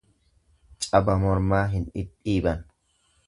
[0.85, 2.65] Caba mormaa hin dhidhiiban.